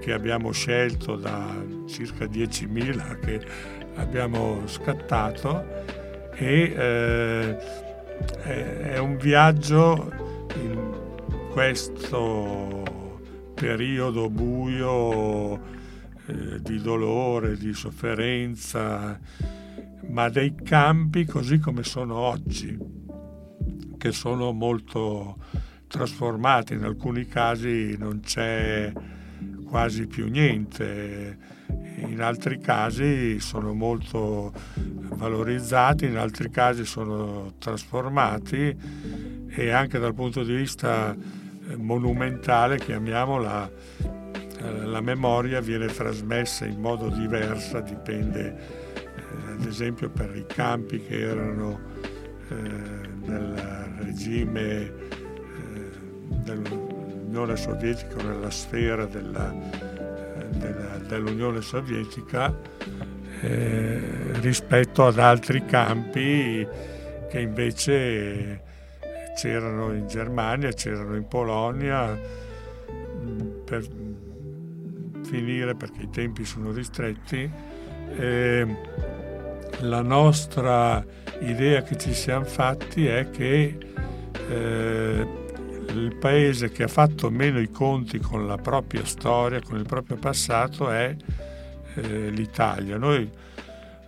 che 0.00 0.12
abbiamo 0.12 0.52
scelto 0.52 1.16
da 1.16 1.64
circa 1.86 2.24
10.000 2.24 3.20
che 3.20 3.40
abbiamo 3.94 4.66
scattato 4.66 5.64
e 6.34 6.74
eh, 6.76 7.56
è 8.42 8.98
un 8.98 9.16
viaggio 9.16 10.12
in 10.54 11.48
questo 11.50 12.82
periodo 13.54 14.30
buio 14.30 15.54
eh, 16.26 16.60
di 16.60 16.80
dolore, 16.80 17.56
di 17.56 17.74
sofferenza, 17.74 19.18
ma 20.08 20.28
dei 20.28 20.54
campi 20.54 21.24
così 21.24 21.58
come 21.58 21.82
sono 21.82 22.16
oggi, 22.16 22.78
che 23.98 24.12
sono 24.12 24.52
molto 24.52 25.36
trasformati, 25.86 26.74
in 26.74 26.84
alcuni 26.84 27.26
casi 27.26 27.96
non 27.98 28.20
c'è 28.20 28.92
quasi 29.70 30.08
più 30.08 30.28
niente, 30.28 31.38
in 31.98 32.20
altri 32.20 32.58
casi 32.58 33.38
sono 33.38 33.72
molto 33.72 34.52
valorizzati, 35.14 36.06
in 36.06 36.16
altri 36.16 36.50
casi 36.50 36.84
sono 36.84 37.52
trasformati 37.58 38.76
e 39.48 39.70
anche 39.70 40.00
dal 40.00 40.12
punto 40.12 40.42
di 40.42 40.54
vista 40.54 41.14
eh, 41.14 41.76
monumentale, 41.76 42.78
chiamiamola, 42.78 43.70
eh, 44.58 44.84
la 44.86 45.00
memoria 45.00 45.60
viene 45.60 45.86
trasmessa 45.86 46.66
in 46.66 46.80
modo 46.80 47.08
diverso, 47.08 47.80
dipende 47.80 48.88
ad 49.46 49.64
esempio 49.64 50.10
per 50.10 50.34
i 50.34 50.44
campi 50.46 51.00
che 51.00 51.20
erano 51.20 51.78
eh, 52.48 52.54
nel 53.24 53.54
regime 53.98 54.82
eh, 54.82 54.92
dell'Unione 57.30 57.56
Sovietica, 57.56 58.22
nella 58.22 58.50
sfera 58.50 59.06
della, 59.06 59.54
della, 60.48 60.96
dell'Unione 61.06 61.60
Sovietica, 61.60 62.52
eh, 63.42 64.00
rispetto 64.40 65.06
ad 65.06 65.18
altri 65.18 65.64
campi 65.64 66.66
che 67.30 67.40
invece 67.40 68.62
c'erano 69.36 69.92
in 69.92 70.08
Germania, 70.08 70.72
c'erano 70.72 71.14
in 71.14 71.28
Polonia, 71.28 72.18
per 73.64 73.86
finire 75.22 75.76
perché 75.76 76.02
i 76.02 76.10
tempi 76.10 76.44
sono 76.44 76.72
ristretti. 76.72 77.48
Eh, 78.16 78.76
la 79.82 80.02
nostra 80.02 81.04
idea 81.38 81.82
che 81.82 81.96
ci 81.96 82.12
siamo 82.12 82.44
fatti 82.44 83.06
è 83.06 83.30
che 83.30 83.78
eh, 84.48 85.39
il 85.90 86.16
paese 86.16 86.70
che 86.70 86.84
ha 86.84 86.88
fatto 86.88 87.30
meno 87.30 87.60
i 87.60 87.70
conti 87.70 88.18
con 88.18 88.46
la 88.46 88.56
propria 88.56 89.04
storia, 89.04 89.60
con 89.60 89.78
il 89.78 89.86
proprio 89.86 90.16
passato, 90.16 90.90
è 90.90 91.14
eh, 91.94 92.30
l'Italia. 92.30 92.96
Noi 92.96 93.30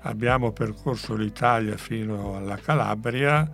abbiamo 0.02 0.52
percorso 0.52 1.14
l'Italia 1.14 1.76
fino 1.76 2.36
alla 2.36 2.56
Calabria 2.56 3.48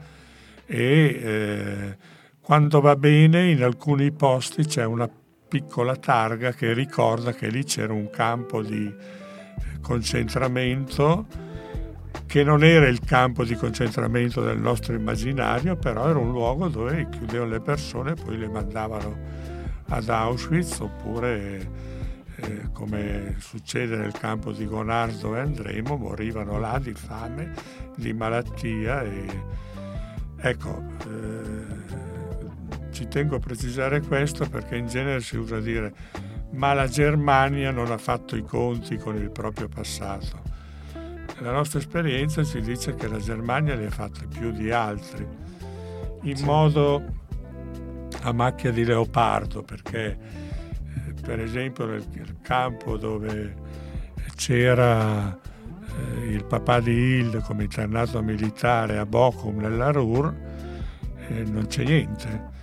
e 0.65 1.21
eh, 1.23 1.97
quando 2.41 2.81
va 2.81 2.97
bene 2.97 3.51
in 3.51 3.63
alcuni 3.63 4.11
posti 4.13 4.65
c'è 4.65 4.85
una 4.85 5.09
piccola 5.49 5.97
targa 5.97 6.53
che 6.53 6.73
ricorda 6.73 7.33
che 7.33 7.49
lì 7.49 7.65
c'era 7.65 7.93
un 7.93 8.11
campo 8.11 8.63
di 8.63 8.95
concentramento 9.81 11.48
che 12.29 12.45
non 12.45 12.63
era 12.63 12.87
il 12.87 13.01
campo 13.01 13.43
di 13.43 13.55
concentramento 13.55 14.43
del 14.43 14.59
nostro 14.59 14.95
immaginario, 14.95 15.77
però 15.77 16.11
era 16.11 16.19
un 16.19 16.31
luogo 16.31 16.69
dove 16.69 17.09
chiudevano 17.09 17.53
le 17.53 17.61
persone 17.61 18.11
e 18.11 18.15
poi 18.23 18.37
le 18.37 18.49
mandavano 18.49 19.17
ad 19.87 20.11
Auschwitz 20.11 20.79
oppure 20.81 21.71
eh, 22.37 22.69
come 22.71 23.37
succede 23.39 23.97
nel 23.97 24.13
campo 24.13 24.53
di 24.53 24.67
Gonars 24.67 25.21
dove 25.21 25.41
andremo, 25.41 25.97
morivano 25.97 26.59
là 26.59 26.79
di 26.79 26.93
fame, 26.93 27.55
di 27.97 28.13
malattia 28.13 29.03
e 29.05 29.27
ecco, 30.37 30.85
eh, 31.11 31.87
ci 32.91 33.09
tengo 33.09 33.37
a 33.37 33.41
precisare 33.41 34.03
questo 34.03 34.47
perché 34.47 34.77
in 34.77 34.87
genere 34.87 35.23
si 35.23 35.39
usa 35.39 35.61
dire 35.61 35.95
ma 36.51 36.75
la 36.75 36.89
Germania 36.89 37.71
non 37.71 37.91
ha 37.91 37.99
fatto 37.99 38.37
i 38.37 38.43
conti 38.43 38.99
con 38.99 39.17
il 39.17 39.31
proprio 39.31 39.69
passato 39.69 40.58
la 41.41 41.53
nostra 41.53 41.79
esperienza 41.79 42.43
ci 42.43 42.61
dice 42.61 42.95
che 42.95 43.07
la 43.07 43.19
Germania 43.19 43.75
le 43.75 43.87
ha 43.87 43.91
fatte 43.91 44.27
più 44.27 44.51
di 44.51 44.71
altri, 44.71 45.27
in 46.23 46.37
sì. 46.37 46.45
modo 46.45 47.03
a 48.23 48.33
macchia 48.33 48.73
di 48.73 48.85
leopardo, 48.85 49.63
perché 49.63 50.07
eh, 50.07 51.15
per 51.23 51.41
esempio 51.41 51.87
nel 51.87 52.05
campo 52.43 52.97
dove 52.97 53.55
c'era 54.35 55.39
eh, 55.39 56.27
il 56.27 56.45
papà 56.45 56.81
di 56.81 56.93
Hilde 56.93 57.41
come 57.41 57.65
internato 57.65 58.21
militare 58.23 58.99
a 58.99 59.07
Bochum 59.07 59.59
nella 59.59 59.91
Ruhr, 59.91 60.35
eh, 61.29 61.43
non 61.45 61.67
c'è 61.67 61.85
niente. 61.85 62.57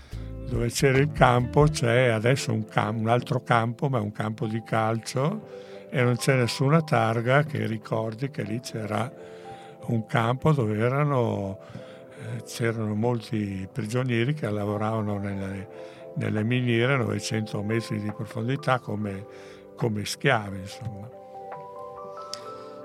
Dove 0.49 0.69
c'era 0.69 0.99
il 0.99 1.11
campo 1.11 1.63
c'è 1.63 2.07
adesso 2.09 2.53
un, 2.53 2.65
campo, 2.67 3.01
un 3.01 3.09
altro 3.09 3.41
campo, 3.41 3.89
ma 3.89 3.97
è 3.97 4.01
un 4.01 4.11
campo 4.11 4.45
di 4.45 4.61
calcio 4.63 5.64
e 5.95 6.03
non 6.03 6.17
c'è 6.17 6.35
nessuna 6.35 6.81
targa 6.81 7.43
che 7.43 7.65
ricordi 7.65 8.29
che 8.29 8.43
lì 8.43 8.59
c'era 8.59 9.09
un 9.85 10.05
campo 10.05 10.51
dove 10.51 10.77
erano, 10.77 11.57
eh, 12.19 12.43
c'erano 12.43 12.93
molti 12.95 13.65
prigionieri 13.71 14.33
che 14.33 14.49
lavoravano 14.49 15.17
nelle, 15.17 15.69
nelle, 16.15 16.43
miniere 16.43 16.95
a 16.95 16.97
900 16.97 17.63
metri 17.63 18.01
di 18.01 18.11
profondità 18.11 18.79
come, 18.79 19.25
come 19.77 20.03
schiavi. 20.03 20.57
Insomma. 20.57 21.09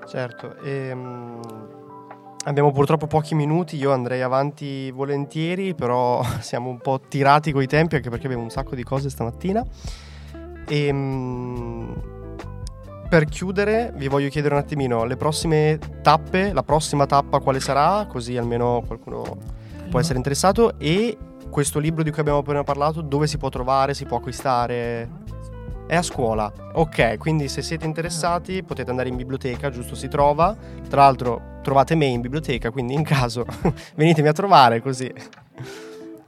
Certo, 0.07 0.55
ehm, 0.61 1.41
abbiamo 2.45 2.71
purtroppo 2.71 3.07
pochi 3.07 3.35
minuti, 3.35 3.75
io 3.75 3.91
andrei 3.91 4.21
avanti 4.21 4.89
volentieri, 4.89 5.75
però 5.75 6.23
siamo 6.39 6.69
un 6.69 6.77
po' 6.77 7.01
tirati 7.09 7.51
coi 7.51 7.67
tempi 7.67 7.95
anche 7.95 8.09
perché 8.09 8.27
abbiamo 8.27 8.43
un 8.43 8.51
sacco 8.51 8.73
di 8.73 8.83
cose 8.83 9.09
stamattina. 9.09 9.65
Ehm, 10.69 12.19
per 13.11 13.25
chiudere 13.25 13.91
vi 13.97 14.07
voglio 14.07 14.29
chiedere 14.29 14.53
un 14.53 14.61
attimino 14.61 15.03
le 15.03 15.17
prossime 15.17 15.77
tappe, 16.01 16.53
la 16.53 16.63
prossima 16.63 17.05
tappa 17.05 17.39
quale 17.39 17.59
sarà, 17.59 18.05
così 18.05 18.37
almeno 18.37 18.85
qualcuno 18.87 19.37
può 19.89 19.99
essere 19.99 20.15
interessato 20.15 20.79
e 20.79 21.17
questo 21.49 21.79
libro 21.79 22.03
di 22.03 22.09
cui 22.09 22.21
abbiamo 22.21 22.37
appena 22.39 22.63
parlato 22.63 23.01
dove 23.01 23.27
si 23.27 23.37
può 23.37 23.49
trovare, 23.49 23.93
si 23.93 24.05
può 24.05 24.15
acquistare? 24.15 25.09
È 25.87 25.95
a 25.97 26.01
scuola. 26.01 26.49
Ok, 26.71 27.17
quindi 27.17 27.49
se 27.49 27.61
siete 27.61 27.85
interessati 27.85 28.63
potete 28.63 28.91
andare 28.91 29.09
in 29.09 29.17
biblioteca, 29.17 29.69
giusto? 29.69 29.93
Si 29.93 30.07
trova. 30.07 30.55
Tra 30.87 31.01
l'altro 31.01 31.59
trovate 31.63 31.95
me 31.95 32.05
in 32.05 32.21
biblioteca, 32.21 32.71
quindi 32.71 32.93
in 32.93 33.03
caso 33.03 33.45
venitemi 33.95 34.29
a 34.29 34.33
trovare 34.33 34.81
così. 34.81 35.13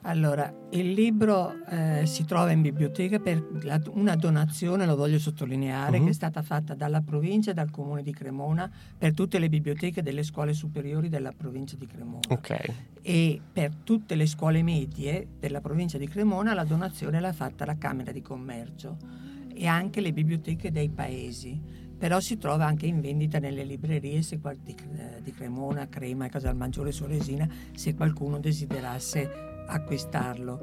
Allora, 0.05 0.53
il 0.71 0.91
libro 0.91 1.65
eh, 1.65 2.05
si 2.05 2.25
trova 2.25 2.51
in 2.51 2.61
biblioteca 2.61 3.19
per 3.19 3.41
la, 3.61 3.81
una 3.91 4.15
donazione, 4.15 4.85
lo 4.85 4.97
voglio 4.97 5.17
sottolineare, 5.17 5.97
uh-huh. 5.97 6.03
che 6.03 6.09
è 6.09 6.13
stata 6.13 6.41
fatta 6.41 6.73
dalla 6.73 7.01
provincia 7.01 7.51
e 7.51 7.53
dal 7.53 7.71
comune 7.71 8.03
di 8.03 8.11
Cremona 8.11 8.69
per 8.97 9.13
tutte 9.13 9.39
le 9.39 9.47
biblioteche 9.47 10.01
delle 10.01 10.23
scuole 10.23 10.53
superiori 10.53 11.07
della 11.07 11.31
provincia 11.31 11.77
di 11.77 11.87
Cremona. 11.87 12.19
Okay. 12.27 12.65
E 13.01 13.39
per 13.51 13.75
tutte 13.83 14.15
le 14.15 14.25
scuole 14.25 14.61
medie 14.61 15.25
della 15.39 15.61
provincia 15.61 15.97
di 15.97 16.07
Cremona 16.07 16.53
la 16.53 16.65
donazione 16.65 17.21
l'ha 17.21 17.33
fatta 17.33 17.63
la 17.63 17.77
Camera 17.77 18.11
di 18.11 18.21
Commercio 18.21 18.97
e 19.53 19.67
anche 19.67 20.01
le 20.01 20.11
biblioteche 20.11 20.71
dei 20.71 20.89
paesi 20.89 21.81
però 22.03 22.19
si 22.19 22.37
trova 22.37 22.65
anche 22.65 22.85
in 22.85 22.99
vendita 22.99 23.39
nelle 23.39 23.63
librerie 23.63 24.19
di, 24.19 24.75
di 25.21 25.31
Cremona, 25.31 25.87
Crema, 25.87 26.27
Casalmaggiore, 26.27 26.91
Soresina, 26.91 27.47
se 27.73 27.95
qualcuno 27.95 28.39
desiderasse 28.39 29.52
acquistarlo. 29.67 30.61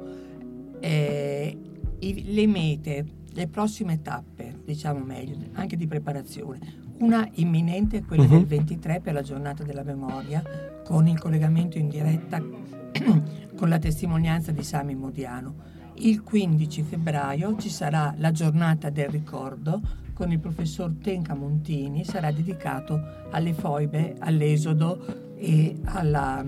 Eh, 0.79 1.57
i, 1.99 2.33
le 2.33 2.47
mete, 2.47 3.05
le 3.33 3.47
prossime 3.47 4.01
tappe, 4.01 4.59
diciamo 4.65 5.03
meglio, 5.03 5.37
anche 5.53 5.77
di 5.77 5.87
preparazione. 5.87 6.89
Una 6.99 7.27
imminente 7.35 7.97
è 7.97 8.03
quella 8.03 8.23
uh-huh. 8.23 8.29
del 8.29 8.45
23 8.45 8.99
per 9.01 9.13
la 9.13 9.21
giornata 9.21 9.63
della 9.63 9.83
memoria, 9.83 10.43
con 10.83 11.07
il 11.07 11.19
collegamento 11.19 11.77
in 11.77 11.89
diretta 11.89 12.41
con 13.55 13.69
la 13.69 13.79
testimonianza 13.79 14.51
di 14.51 14.63
Sami 14.63 14.95
Modiano. 14.95 15.69
Il 15.95 16.23
15 16.23 16.81
febbraio 16.83 17.57
ci 17.57 17.69
sarà 17.69 18.13
la 18.17 18.31
giornata 18.31 18.89
del 18.89 19.09
ricordo 19.09 19.81
con 20.13 20.31
il 20.31 20.39
professor 20.39 20.93
Tenca 21.01 21.33
Montini, 21.33 22.05
sarà 22.05 22.31
dedicato 22.31 23.01
alle 23.31 23.53
foibe, 23.53 24.15
all'esodo 24.19 25.33
e 25.35 25.75
alla, 25.85 26.45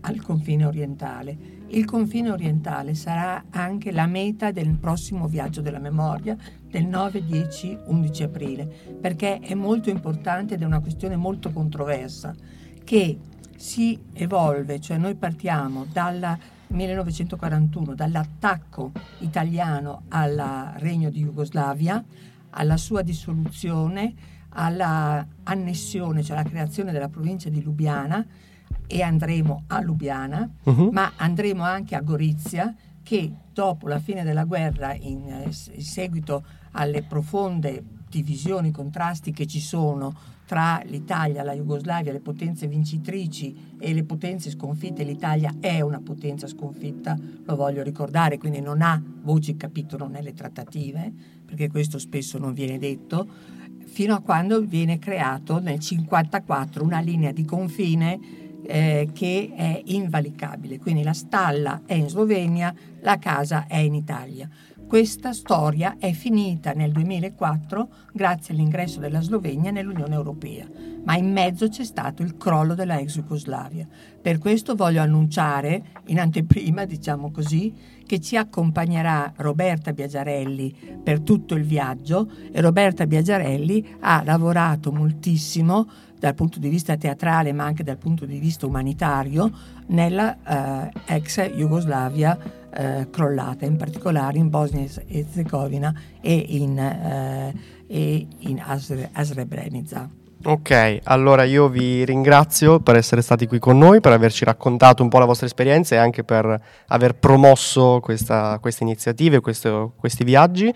al 0.00 0.20
confine 0.20 0.66
orientale. 0.66 1.57
Il 1.70 1.84
confine 1.84 2.30
orientale 2.30 2.94
sarà 2.94 3.44
anche 3.50 3.92
la 3.92 4.06
meta 4.06 4.50
del 4.52 4.74
prossimo 4.78 5.28
viaggio 5.28 5.60
della 5.60 5.78
memoria 5.78 6.34
del 6.64 6.86
9, 6.86 7.26
10, 7.26 7.78
11 7.84 8.22
aprile, 8.22 8.66
perché 8.98 9.38
è 9.40 9.52
molto 9.52 9.90
importante 9.90 10.54
ed 10.54 10.62
è 10.62 10.64
una 10.64 10.80
questione 10.80 11.16
molto 11.16 11.50
controversa 11.52 12.34
che 12.84 13.18
si 13.54 14.00
evolve, 14.14 14.80
cioè 14.80 14.96
noi 14.96 15.14
partiamo 15.14 15.84
dal 15.92 16.38
1941, 16.68 17.94
dall'attacco 17.94 18.92
italiano 19.18 20.04
al 20.08 20.72
regno 20.76 21.10
di 21.10 21.20
Jugoslavia, 21.20 22.02
alla 22.50 22.78
sua 22.78 23.02
dissoluzione, 23.02 24.14
alla 24.50 25.26
annessione, 25.42 26.22
cioè 26.22 26.38
alla 26.38 26.48
creazione 26.48 26.92
della 26.92 27.10
provincia 27.10 27.50
di 27.50 27.62
Lubiana 27.62 28.26
e 28.88 29.02
andremo 29.02 29.64
a 29.68 29.80
Lubiana, 29.80 30.50
uh-huh. 30.64 30.90
ma 30.90 31.12
andremo 31.16 31.62
anche 31.62 31.94
a 31.94 32.00
Gorizia 32.00 32.74
che 33.02 33.30
dopo 33.52 33.86
la 33.86 34.00
fine 34.00 34.24
della 34.24 34.44
guerra, 34.44 34.94
in, 34.94 35.44
in 35.44 35.82
seguito 35.82 36.44
alle 36.72 37.02
profonde 37.02 37.84
divisioni, 38.08 38.70
contrasti 38.70 39.32
che 39.32 39.46
ci 39.46 39.60
sono 39.60 40.36
tra 40.48 40.80
l'Italia, 40.86 41.42
la 41.42 41.52
Jugoslavia, 41.52 42.10
le 42.10 42.20
potenze 42.20 42.66
vincitrici 42.66 43.76
e 43.78 43.92
le 43.92 44.04
potenze 44.04 44.48
sconfitte, 44.48 45.04
l'Italia 45.04 45.56
è 45.60 45.82
una 45.82 46.00
potenza 46.00 46.46
sconfitta, 46.46 47.18
lo 47.44 47.54
voglio 47.54 47.82
ricordare, 47.82 48.38
quindi 48.38 48.60
non 48.60 48.80
ha 48.80 49.00
voce 49.22 49.56
capitolo 49.56 50.08
nelle 50.08 50.32
trattative, 50.32 51.12
perché 51.44 51.68
questo 51.68 51.98
spesso 51.98 52.38
non 52.38 52.54
viene 52.54 52.78
detto, 52.78 53.26
fino 53.84 54.14
a 54.14 54.20
quando 54.20 54.60
viene 54.62 54.98
creato 54.98 55.54
nel 55.54 55.80
1954 55.80 56.82
una 56.82 57.00
linea 57.00 57.32
di 57.32 57.44
confine 57.44 58.18
eh, 58.64 59.10
che 59.12 59.52
è 59.54 59.82
invalicabile, 59.86 60.78
quindi 60.78 61.02
la 61.02 61.12
stalla 61.12 61.82
è 61.86 61.94
in 61.94 62.08
Slovenia, 62.08 62.74
la 63.00 63.18
casa 63.18 63.66
è 63.66 63.76
in 63.76 63.94
Italia. 63.94 64.48
Questa 64.88 65.34
storia 65.34 65.96
è 65.98 66.12
finita 66.12 66.72
nel 66.72 66.92
2004 66.92 67.88
grazie 68.10 68.54
all'ingresso 68.54 69.00
della 69.00 69.20
Slovenia 69.20 69.70
nell'Unione 69.70 70.14
Europea, 70.14 70.66
ma 71.04 71.14
in 71.14 71.30
mezzo 71.30 71.68
c'è 71.68 71.84
stato 71.84 72.22
il 72.22 72.38
crollo 72.38 72.74
della 72.74 72.98
ex 72.98 73.16
Jugoslavia. 73.16 73.86
Per 74.20 74.38
questo 74.38 74.74
voglio 74.74 75.02
annunciare, 75.02 75.82
in 76.06 76.18
anteprima 76.18 76.86
diciamo 76.86 77.30
così, 77.30 77.74
che 78.06 78.18
ci 78.18 78.38
accompagnerà 78.38 79.30
Roberta 79.36 79.92
Biagiarelli 79.92 80.74
per 81.04 81.20
tutto 81.20 81.54
il 81.54 81.64
viaggio 81.64 82.26
e 82.50 82.58
Roberta 82.62 83.06
Biagiarelli 83.06 83.96
ha 84.00 84.22
lavorato 84.24 84.90
moltissimo 84.90 85.86
dal 86.18 86.34
punto 86.34 86.58
di 86.58 86.68
vista 86.68 86.96
teatrale 86.96 87.52
ma 87.52 87.64
anche 87.64 87.82
dal 87.82 87.98
punto 87.98 88.24
di 88.24 88.38
vista 88.38 88.66
umanitario 88.66 89.50
nella 89.86 90.86
eh, 90.86 91.14
ex 91.14 91.50
Jugoslavia 91.50 92.38
eh, 92.70 93.08
crollata, 93.10 93.64
in 93.64 93.76
particolare 93.76 94.38
in 94.38 94.48
Bosnia 94.48 94.82
e 94.82 95.18
Herzegovina 95.18 95.94
e 96.20 96.44
in, 96.48 96.78
eh, 96.78 97.54
e 97.86 98.26
in 98.38 98.60
Asre. 98.60 99.10
Ok, 100.44 101.00
allora 101.02 101.42
io 101.42 101.68
vi 101.68 102.04
ringrazio 102.04 102.78
per 102.78 102.94
essere 102.94 103.22
stati 103.22 103.48
qui 103.48 103.58
con 103.58 103.76
noi, 103.76 104.00
per 104.00 104.12
averci 104.12 104.44
raccontato 104.44 105.02
un 105.02 105.08
po' 105.08 105.18
la 105.18 105.24
vostra 105.24 105.46
esperienza 105.46 105.96
e 105.96 105.98
anche 105.98 106.22
per 106.22 106.60
aver 106.86 107.16
promosso 107.16 107.98
questa, 108.00 108.58
queste 108.60 108.84
iniziative, 108.84 109.40
questo, 109.40 109.94
questi 109.96 110.22
viaggi. 110.22 110.72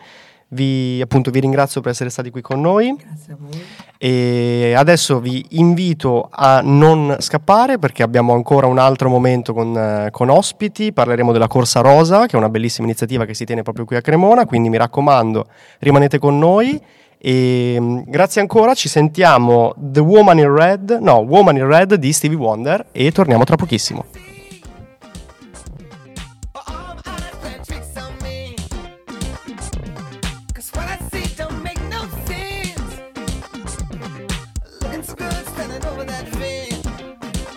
Vi, 0.52 1.00
appunto, 1.00 1.30
vi 1.30 1.40
ringrazio 1.40 1.80
per 1.80 1.92
essere 1.92 2.10
stati 2.10 2.30
qui 2.30 2.42
con 2.42 2.60
noi. 2.60 2.94
Grazie 2.94 3.32
a 3.32 3.36
voi. 3.38 3.62
E 3.96 4.74
adesso 4.76 5.18
vi 5.18 5.44
invito 5.50 6.28
a 6.30 6.60
non 6.62 7.16
scappare 7.20 7.78
perché 7.78 8.02
abbiamo 8.02 8.34
ancora 8.34 8.66
un 8.66 8.78
altro 8.78 9.08
momento 9.08 9.54
con, 9.54 9.74
eh, 9.74 10.08
con, 10.10 10.28
ospiti. 10.28 10.92
Parleremo 10.92 11.32
della 11.32 11.46
Corsa 11.46 11.80
Rosa, 11.80 12.26
che 12.26 12.32
è 12.32 12.36
una 12.36 12.50
bellissima 12.50 12.86
iniziativa 12.86 13.24
che 13.24 13.32
si 13.32 13.46
tiene 13.46 13.62
proprio 13.62 13.86
qui 13.86 13.96
a 13.96 14.02
Cremona. 14.02 14.44
Quindi 14.44 14.68
mi 14.68 14.76
raccomando, 14.76 15.46
rimanete 15.78 16.18
con 16.18 16.38
noi. 16.38 16.78
E 17.16 17.76
mm, 17.80 18.00
grazie 18.06 18.42
ancora, 18.42 18.74
ci 18.74 18.90
sentiamo 18.90 19.72
The 19.78 20.00
Woman 20.00 20.38
in 20.38 20.54
Red, 20.54 20.98
no, 21.00 21.18
Woman 21.18 21.56
in 21.56 21.66
Red 21.66 21.94
di 21.94 22.12
Stevie 22.12 22.36
Wonder 22.36 22.86
e 22.92 23.10
torniamo 23.10 23.44
tra 23.44 23.56
pochissimo. 23.56 24.04